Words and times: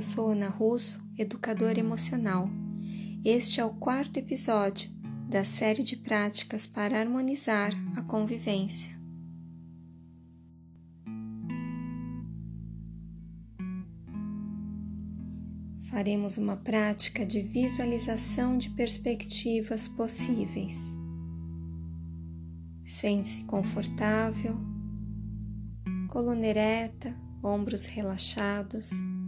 Eu 0.00 0.04
sou 0.04 0.30
Ana 0.30 0.48
Russo, 0.48 0.98
educadora 1.18 1.78
emocional. 1.78 2.48
Este 3.22 3.60
é 3.60 3.64
o 3.66 3.74
quarto 3.74 4.16
episódio 4.16 4.90
da 5.28 5.44
série 5.44 5.82
de 5.82 5.94
práticas 5.94 6.66
para 6.66 6.98
harmonizar 6.98 7.70
a 7.94 8.00
convivência. 8.00 8.98
Faremos 15.90 16.38
uma 16.38 16.56
prática 16.56 17.26
de 17.26 17.42
visualização 17.42 18.56
de 18.56 18.70
perspectivas 18.70 19.86
possíveis. 19.86 20.96
Sente-se 22.86 23.44
confortável, 23.44 24.56
coluna 26.08 26.46
ereta, 26.46 27.14
ombros 27.42 27.84
relaxados 27.84 29.19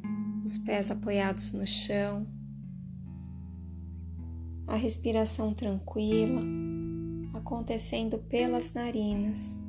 os 0.45 0.59
pés 0.59 0.91
apoiados 0.91 1.53
no 1.53 1.67
chão, 1.67 2.27
a 4.67 4.77
respiração 4.77 5.55
tranquila 5.55 6.43
acontecendo 7.33 8.19
pelas 8.19 8.73
narinas. 8.73 9.61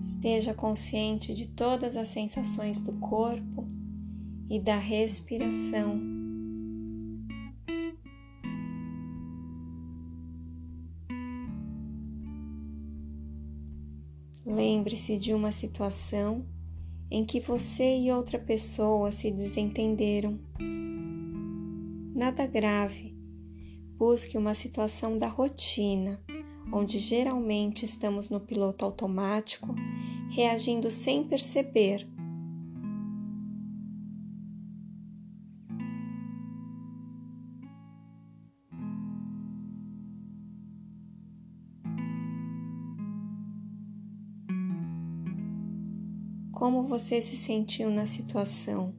Esteja 0.00 0.54
consciente 0.54 1.34
de 1.34 1.48
todas 1.48 1.96
as 1.96 2.08
sensações 2.08 2.80
do 2.80 2.92
corpo 2.94 3.66
e 4.48 4.60
da 4.60 4.78
respiração. 4.78 6.00
Lembre-se 14.44 15.18
de 15.18 15.34
uma 15.34 15.50
situação 15.50 16.46
em 17.10 17.24
que 17.24 17.40
você 17.40 17.98
e 17.98 18.12
outra 18.12 18.38
pessoa 18.38 19.12
se 19.12 19.30
desentenderam. 19.30 20.38
Nada 22.14 22.46
grave. 22.46 23.14
Busque 23.96 24.36
uma 24.36 24.54
situação 24.54 25.18
da 25.18 25.28
rotina, 25.28 26.22
onde 26.72 26.98
geralmente 26.98 27.84
estamos 27.84 28.28
no 28.28 28.40
piloto 28.40 28.84
automático, 28.84 29.74
reagindo 30.30 30.90
sem 30.90 31.24
perceber. 31.24 32.06
Como 46.56 46.84
você 46.84 47.20
se 47.20 47.36
sentiu 47.36 47.90
na 47.90 48.06
situação? 48.06 48.94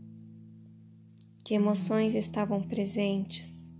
Que 1.43 1.55
emoções 1.55 2.13
estavam 2.13 2.61
presentes? 2.61 3.73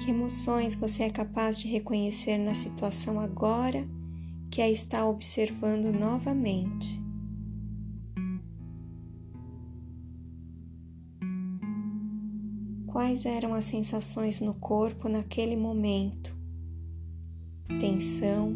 Que 0.00 0.10
emoções 0.10 0.74
você 0.74 1.04
é 1.04 1.10
capaz 1.10 1.60
de 1.60 1.68
reconhecer 1.68 2.38
na 2.38 2.54
situação 2.54 3.20
agora 3.20 3.86
que 4.50 4.60
a 4.60 4.68
está 4.68 5.06
observando 5.06 5.92
novamente? 5.92 6.93
Quais 12.94 13.26
eram 13.26 13.54
as 13.54 13.64
sensações 13.64 14.40
no 14.40 14.54
corpo 14.54 15.08
naquele 15.08 15.56
momento? 15.56 16.32
Tensão, 17.80 18.54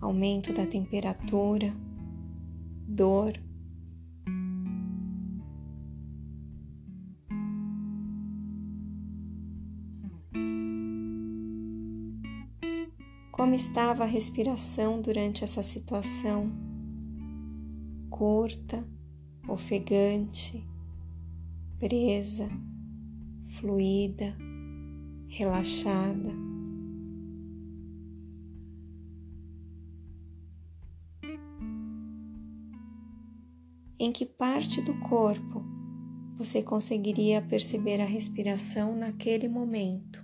aumento 0.00 0.50
da 0.54 0.66
temperatura, 0.66 1.70
dor. 2.88 3.34
Como 13.30 13.54
estava 13.54 14.04
a 14.04 14.06
respiração 14.06 15.02
durante 15.02 15.44
essa 15.44 15.62
situação? 15.62 16.50
Curta, 18.08 18.88
ofegante, 19.46 20.66
presa 21.78 22.48
fluida, 23.64 24.36
relaxada. 25.26 26.30
Em 33.98 34.12
que 34.12 34.26
parte 34.26 34.82
do 34.82 34.92
corpo 35.00 35.64
você 36.34 36.62
conseguiria 36.62 37.40
perceber 37.40 38.02
a 38.02 38.04
respiração 38.04 38.94
naquele 38.94 39.48
momento? 39.48 40.22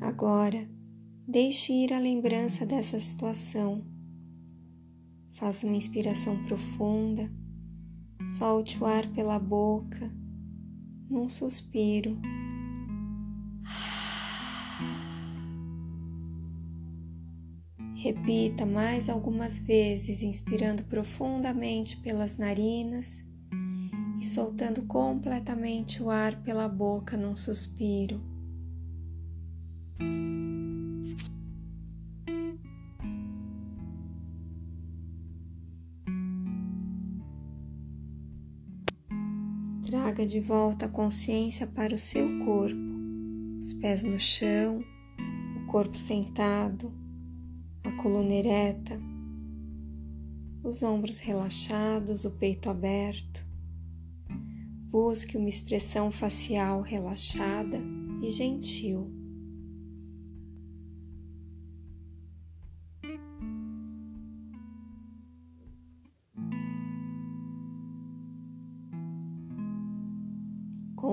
Agora, 0.00 0.68
deixe 1.26 1.72
ir 1.72 1.92
a 1.92 1.98
lembrança 1.98 2.64
dessa 2.64 3.00
situação. 3.00 3.84
Faça 5.32 5.66
uma 5.66 5.76
inspiração 5.76 6.40
profunda, 6.44 7.30
solte 8.24 8.82
o 8.82 8.86
ar 8.86 9.06
pela 9.08 9.38
boca, 9.38 10.10
num 11.10 11.28
suspiro. 11.28 12.16
Repita 17.96 18.64
mais 18.64 19.08
algumas 19.08 19.58
vezes, 19.58 20.22
inspirando 20.22 20.84
profundamente 20.84 21.96
pelas 21.96 22.38
narinas 22.38 23.24
e 24.20 24.24
soltando 24.24 24.86
completamente 24.86 26.00
o 26.00 26.08
ar 26.08 26.40
pela 26.44 26.68
boca 26.68 27.16
num 27.16 27.34
suspiro. 27.34 28.37
Traga 39.88 40.26
de 40.26 40.38
volta 40.38 40.84
a 40.84 40.88
consciência 40.88 41.66
para 41.66 41.94
o 41.94 41.98
seu 41.98 42.44
corpo, 42.44 42.76
os 43.58 43.72
pés 43.72 44.04
no 44.04 44.20
chão, 44.20 44.84
o 45.56 45.66
corpo 45.66 45.96
sentado, 45.96 46.92
a 47.82 47.90
coluna 47.92 48.34
ereta, 48.34 49.00
os 50.62 50.82
ombros 50.82 51.20
relaxados, 51.20 52.26
o 52.26 52.30
peito 52.32 52.68
aberto. 52.68 53.42
Busque 54.90 55.38
uma 55.38 55.48
expressão 55.48 56.10
facial 56.10 56.82
relaxada 56.82 57.80
e 58.22 58.28
gentil. 58.28 59.17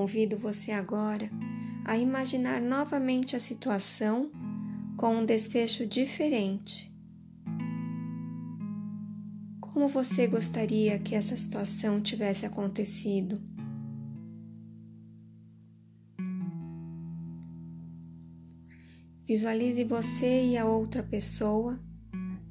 Convido 0.06 0.38
você 0.38 0.72
agora 0.72 1.32
a 1.84 1.98
imaginar 1.98 2.62
novamente 2.62 3.36
a 3.36 3.40
situação 3.40 4.30
com 4.96 5.16
um 5.16 5.26
desfecho 5.26 5.84
diferente. 5.88 6.96
Como 9.60 9.88
você 9.88 10.28
gostaria 10.28 11.00
que 11.00 11.16
essa 11.16 11.36
situação 11.36 12.00
tivesse 12.00 12.46
acontecido? 12.46 13.42
Visualize 19.26 19.84
você 19.86 20.52
e 20.52 20.56
a 20.56 20.66
outra 20.66 21.02
pessoa 21.02 21.80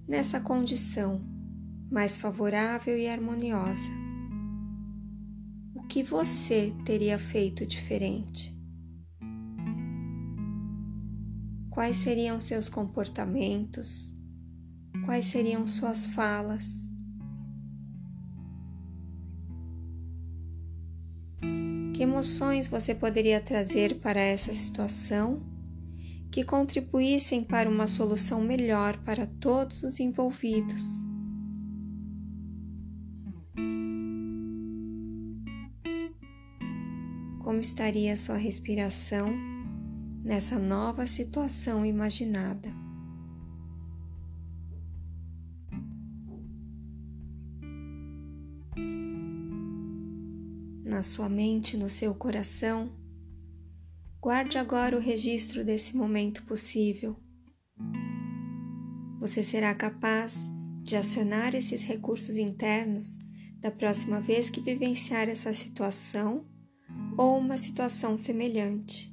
nessa 0.08 0.40
condição 0.40 1.24
mais 1.88 2.16
favorável 2.16 2.98
e 2.98 3.06
harmoniosa 3.06 4.03
que 5.94 6.02
você 6.02 6.74
teria 6.84 7.16
feito 7.16 7.64
diferente? 7.64 8.52
Quais 11.70 11.98
seriam 11.98 12.40
seus 12.40 12.68
comportamentos? 12.68 14.12
Quais 15.04 15.26
seriam 15.26 15.64
suas 15.68 16.04
falas? 16.04 16.88
Que 21.94 22.02
emoções 22.02 22.66
você 22.66 22.92
poderia 22.92 23.40
trazer 23.40 24.00
para 24.00 24.20
essa 24.20 24.52
situação 24.52 25.46
que 26.28 26.42
contribuíssem 26.42 27.44
para 27.44 27.70
uma 27.70 27.86
solução 27.86 28.40
melhor 28.40 28.96
para 29.04 29.28
todos 29.28 29.84
os 29.84 30.00
envolvidos. 30.00 31.13
Como 37.54 37.60
estaria 37.60 38.16
sua 38.16 38.36
respiração 38.36 39.32
nessa 40.24 40.58
nova 40.58 41.06
situação 41.06 41.86
imaginada? 41.86 42.68
Na 50.84 51.04
sua 51.04 51.28
mente, 51.28 51.76
no 51.76 51.88
seu 51.88 52.12
coração, 52.12 52.92
Guarde 54.20 54.58
agora 54.58 54.96
o 54.96 55.00
registro 55.00 55.64
desse 55.64 55.96
momento 55.96 56.42
possível. 56.42 57.16
Você 59.20 59.44
será 59.44 59.72
capaz 59.76 60.50
de 60.82 60.96
acionar 60.96 61.54
esses 61.54 61.84
recursos 61.84 62.36
internos 62.36 63.16
da 63.60 63.70
próxima 63.70 64.20
vez 64.20 64.50
que 64.50 64.60
vivenciar 64.60 65.28
essa 65.28 65.54
situação 65.54 66.52
ou 67.16 67.38
uma 67.38 67.56
situação 67.56 68.18
semelhante. 68.18 69.10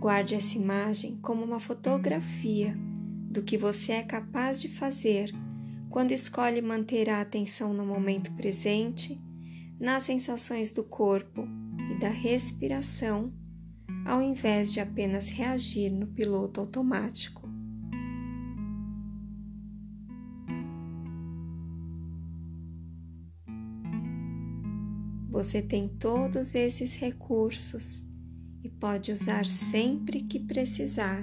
Guarde 0.00 0.34
essa 0.34 0.58
imagem 0.58 1.18
como 1.22 1.44
uma 1.44 1.58
fotografia 1.58 2.76
do 3.30 3.42
que 3.42 3.56
você 3.56 3.92
é 3.92 4.02
capaz 4.02 4.60
de 4.60 4.68
fazer 4.68 5.32
quando 5.90 6.12
escolhe 6.12 6.60
manter 6.60 7.08
a 7.08 7.20
atenção 7.20 7.72
no 7.72 7.86
momento 7.86 8.32
presente, 8.32 9.16
nas 9.78 10.02
sensações 10.02 10.72
do 10.72 10.82
corpo 10.82 11.46
e 11.90 11.98
da 11.98 12.08
respiração, 12.08 13.32
ao 14.04 14.20
invés 14.20 14.72
de 14.72 14.80
apenas 14.80 15.30
reagir 15.30 15.90
no 15.90 16.08
piloto 16.08 16.60
automático. 16.60 17.43
Você 25.44 25.60
tem 25.60 25.86
todos 25.86 26.54
esses 26.54 26.94
recursos 26.96 28.02
e 28.62 28.70
pode 28.70 29.12
usar 29.12 29.44
sempre 29.44 30.22
que 30.22 30.40
precisar. 30.40 31.22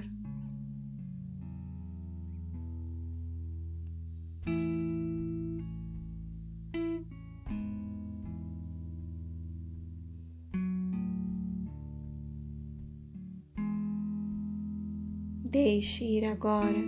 Deixe 15.44 16.04
ir 16.04 16.26
agora 16.26 16.78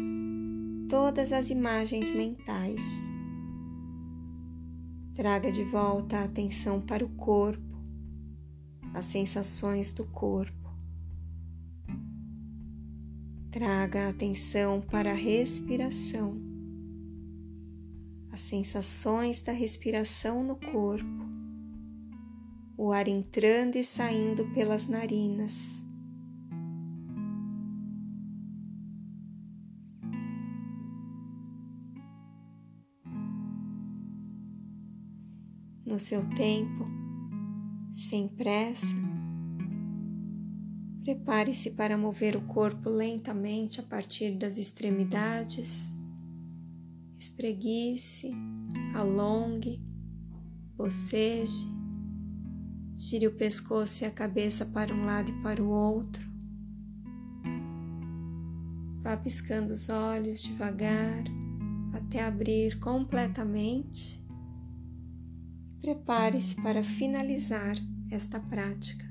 todas 0.89 1.33
as 1.33 1.51
imagens 1.51 2.15
mentais. 2.15 3.13
Traga 5.15 5.53
de 5.53 5.63
volta 5.63 6.19
a 6.19 6.25
atenção 6.25 6.81
para 6.81 7.05
o 7.05 7.09
corpo, 7.09 7.81
as 8.93 9.07
sensações 9.07 9.93
do 9.93 10.05
corpo. 10.05 10.75
Traga 13.49 14.07
a 14.07 14.09
atenção 14.09 14.81
para 14.81 15.13
a 15.13 15.15
respiração, 15.15 16.37
as 18.33 18.41
sensações 18.41 19.41
da 19.41 19.53
respiração 19.53 20.43
no 20.43 20.57
corpo, 20.57 21.25
o 22.77 22.91
ar 22.91 23.07
entrando 23.07 23.77
e 23.77 23.85
saindo 23.85 24.45
pelas 24.47 24.89
narinas 24.89 25.84
no 35.95 36.01
seu 36.01 36.25
tempo, 36.31 36.89
sem 37.93 38.27
pressa. 38.27 38.97
Prepare-se 41.05 41.71
para 41.71 41.97
mover 41.97 42.35
o 42.35 42.41
corpo 42.41 42.91
lentamente 42.91 43.79
a 43.79 43.83
partir 43.85 44.33
das 44.33 44.59
extremidades. 44.59 45.97
Espreguice, 47.17 48.35
alongue, 48.93 49.81
boceje, 50.77 51.65
gire 52.97 53.29
o 53.29 53.37
pescoço 53.37 54.03
e 54.03 54.07
a 54.09 54.11
cabeça 54.11 54.67
para 54.67 54.93
um 54.93 55.05
lado 55.05 55.31
e 55.31 55.43
para 55.45 55.63
o 55.63 55.69
outro. 55.69 56.29
Vá 59.01 59.17
piscando 59.17 59.73
os 59.73 59.89
olhos 59.89 60.43
devagar 60.43 61.23
até 61.93 62.25
abrir 62.25 62.81
completamente 62.81 64.24
Prepare-se 65.85 66.57
para 66.63 66.83
finalizar 66.83 67.77
esta 68.11 68.41
prática. 68.41 69.05